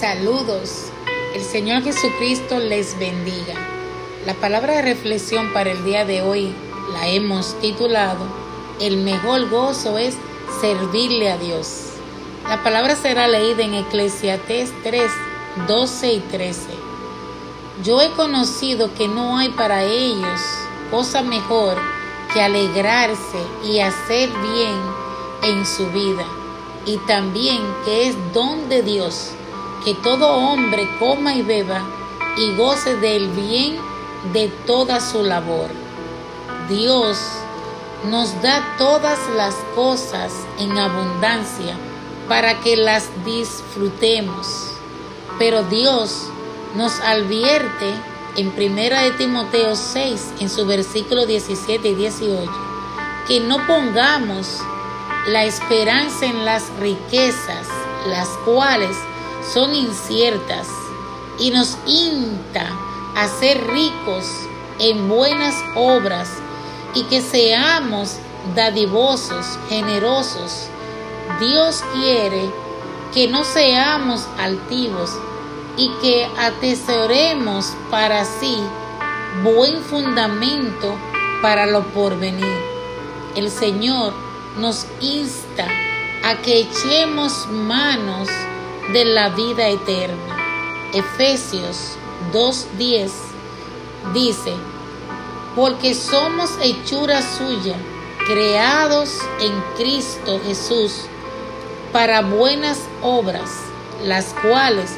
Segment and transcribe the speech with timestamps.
[0.00, 0.92] Saludos.
[1.34, 3.54] El Señor Jesucristo les bendiga.
[4.26, 6.54] La palabra de reflexión para el día de hoy
[6.92, 8.24] la hemos titulado
[8.80, 10.14] El mejor gozo es
[10.60, 11.86] servirle a Dios.
[12.48, 15.10] La palabra será leída en Eclesiastés 3,
[15.66, 16.60] 12 y 13.
[17.82, 20.40] Yo he conocido que no hay para ellos
[20.92, 21.76] cosa mejor
[22.32, 24.76] que alegrarse y hacer bien
[25.42, 26.24] en su vida,
[26.86, 29.32] y también que es don de Dios
[29.84, 31.82] que todo hombre coma y beba
[32.36, 33.78] y goce del bien
[34.32, 35.68] de toda su labor.
[36.68, 37.18] Dios
[38.10, 41.76] nos da todas las cosas en abundancia
[42.28, 44.72] para que las disfrutemos.
[45.38, 46.28] Pero Dios
[46.74, 47.94] nos advierte
[48.36, 52.50] en 1 de Timoteo 6, en su versículo 17 y 18,
[53.26, 54.60] que no pongamos
[55.26, 57.66] la esperanza en las riquezas,
[58.06, 58.96] las cuales
[59.52, 60.68] son inciertas
[61.38, 62.70] y nos insta
[63.16, 64.24] a ser ricos
[64.78, 66.28] en buenas obras
[66.94, 68.16] y que seamos
[68.54, 70.68] dadivosos, generosos.
[71.40, 72.50] Dios quiere
[73.12, 75.10] que no seamos altivos
[75.76, 78.58] y que atesoremos para sí
[79.42, 80.96] buen fundamento
[81.42, 82.58] para lo porvenir.
[83.36, 84.12] El Señor
[84.58, 85.68] nos insta
[86.24, 88.28] a que echemos manos
[88.92, 90.36] de la vida eterna.
[90.94, 91.96] Efesios
[92.32, 93.10] 2.10
[94.14, 94.54] dice,
[95.54, 97.76] porque somos hechura suya,
[98.26, 101.04] creados en Cristo Jesús,
[101.92, 103.50] para buenas obras,
[104.04, 104.96] las cuales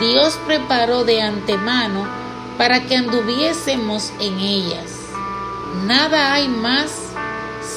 [0.00, 2.06] Dios preparó de antemano
[2.56, 4.92] para que anduviésemos en ellas.
[5.84, 6.90] Nada hay más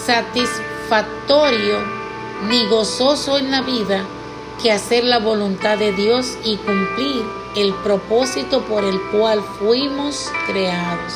[0.05, 1.79] satisfactorio
[2.47, 4.05] ni gozoso en la vida
[4.61, 7.23] que hacer la voluntad de Dios y cumplir
[7.55, 11.13] el propósito por el cual fuimos creados.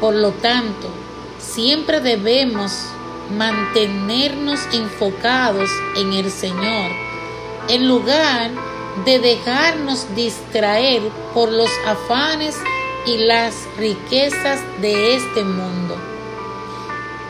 [0.00, 0.88] Por lo tanto,
[1.38, 2.72] siempre debemos
[3.36, 6.90] mantenernos enfocados en el Señor,
[7.68, 8.50] en lugar
[9.04, 11.02] de dejarnos distraer
[11.34, 12.56] por los afanes
[13.06, 15.96] y las riquezas de este mundo.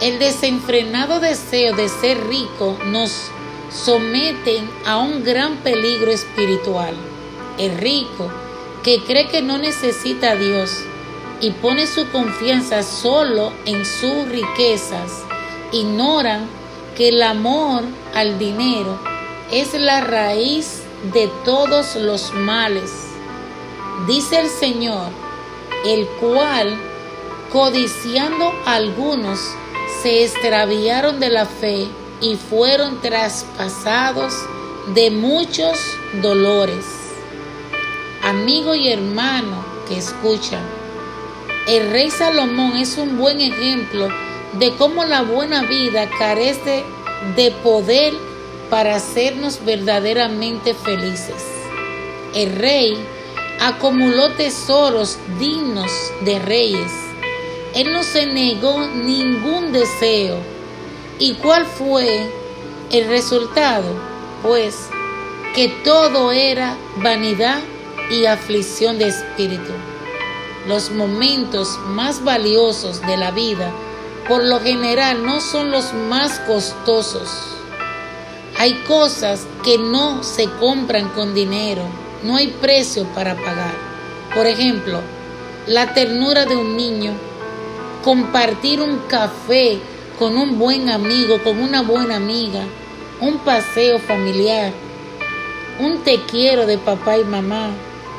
[0.00, 3.30] El desenfrenado deseo de ser rico nos
[3.70, 6.94] someten a un gran peligro espiritual.
[7.58, 8.30] El rico,
[8.82, 10.70] que cree que no necesita a Dios
[11.40, 15.24] y pone su confianza solo en sus riquezas,
[15.72, 16.48] ignoran
[16.96, 17.82] que el amor
[18.14, 18.98] al dinero
[19.50, 22.90] es la raíz de todos los males.
[24.06, 25.10] Dice el Señor,
[25.84, 26.76] el cual,
[27.52, 29.40] codiciando a algunos,
[30.02, 31.86] se extraviaron de la fe
[32.20, 34.32] y fueron traspasados
[34.94, 35.78] de muchos
[36.22, 36.84] dolores.
[38.22, 40.64] Amigo y hermano que escuchan,
[41.68, 44.08] el rey Salomón es un buen ejemplo
[44.54, 46.84] de cómo la buena vida carece
[47.36, 48.14] de poder
[48.70, 51.44] para hacernos verdaderamente felices.
[52.34, 52.96] El rey
[53.60, 55.90] acumuló tesoros dignos
[56.24, 56.92] de reyes.
[57.74, 60.55] Él no se negó ningún deseo
[61.18, 62.30] ¿Y cuál fue
[62.92, 63.94] el resultado?
[64.42, 64.76] Pues
[65.54, 67.60] que todo era vanidad
[68.10, 69.72] y aflicción de espíritu.
[70.68, 73.72] Los momentos más valiosos de la vida
[74.28, 77.30] por lo general no son los más costosos.
[78.58, 81.82] Hay cosas que no se compran con dinero,
[82.24, 83.74] no hay precio para pagar.
[84.34, 85.00] Por ejemplo,
[85.66, 87.12] la ternura de un niño,
[88.04, 89.80] compartir un café
[90.18, 92.62] con un buen amigo, con una buena amiga,
[93.20, 94.72] un paseo familiar,
[95.78, 97.70] un te quiero de papá y mamá,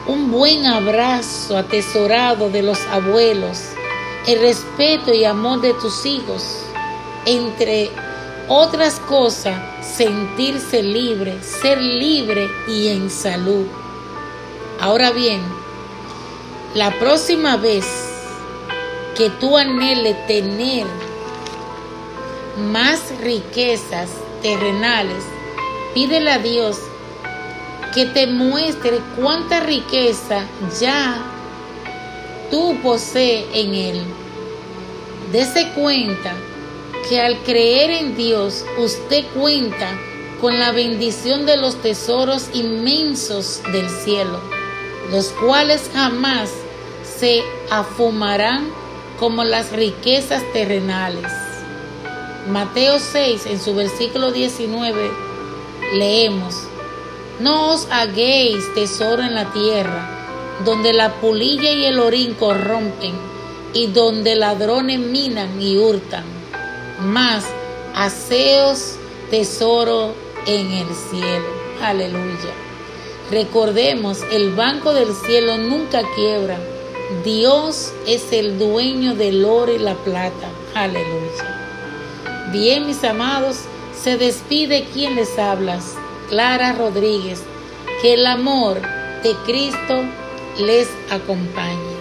[0.06, 3.70] un buen abrazo atesorado de los abuelos,
[4.28, 6.60] el respeto y amor de tus hijos,
[7.26, 7.90] entre
[8.48, 13.66] otras cosas, sentirse libre, ser libre y en salud.
[14.80, 15.42] Ahora bien,
[16.76, 17.86] la próxima vez
[19.16, 20.86] que tú anhele tener
[22.58, 24.10] más riquezas
[24.42, 25.24] terrenales,
[25.94, 26.78] pídele a Dios
[27.94, 30.46] que te muestre cuánta riqueza
[30.80, 31.24] ya
[32.52, 34.04] tú posees en Él.
[35.32, 36.34] Dese cuenta
[37.10, 39.98] que al creer en Dios usted cuenta
[40.42, 44.40] con la bendición de los tesoros inmensos del cielo,
[45.12, 46.50] los cuales jamás
[47.18, 48.70] se afumarán
[49.20, 51.47] como las riquezas terrenales.
[52.48, 55.12] Mateo 6, en su versículo 19,
[55.96, 56.56] leemos,
[57.42, 60.10] No os haguéis tesoro en la tierra,
[60.64, 63.14] donde la pulilla y el orín corrompen,
[63.74, 66.24] y donde ladrones minan y hurtan.
[67.02, 67.44] Mas
[67.94, 68.96] haceos
[69.30, 70.14] tesoro
[70.46, 71.48] en el cielo.
[71.82, 72.54] Aleluya.
[73.30, 76.58] Recordemos, el banco del cielo nunca quiebra.
[77.26, 80.50] Dios es el dueño del oro y la plata.
[80.74, 81.57] Aleluya.
[82.52, 83.58] Bien, mis amados,
[83.94, 85.96] se despide quien les hablas,
[86.30, 87.44] Clara Rodríguez.
[88.02, 88.80] Que el amor
[89.24, 90.04] de Cristo
[90.58, 91.97] les acompañe.